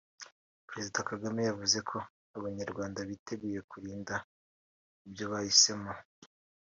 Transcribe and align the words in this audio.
Perezida 0.67 0.99
Kagame 1.09 1.41
yavuze 1.49 1.77
ko 1.89 1.97
Abanyarwanda 2.37 2.99
biteguye 3.09 3.59
kurinda 3.69 4.15
ibyo 5.07 5.25
bahisemo 5.31 5.91